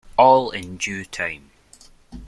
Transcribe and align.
All 0.17 0.49
in 0.49 0.77
due 0.77 1.05
time. 1.05 1.51